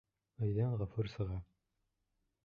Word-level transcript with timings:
Өйҙән 0.45 0.71
Ғәфүр 0.79 1.09
сыға. 1.17 1.37